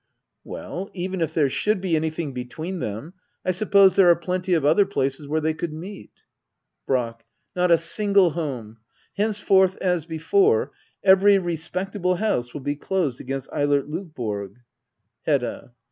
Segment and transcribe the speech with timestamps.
[0.43, 3.13] Well, even if there should be anything between them,
[3.45, 6.09] I suppose there are plenty of other places where they could meet.
[6.87, 7.23] Brack.
[7.55, 8.77] Not a single home.
[9.15, 10.71] Henceforth, as before,
[11.03, 14.55] every respectable house will be closed against Eilert Lovborg.
[15.27, 15.73] Hedda.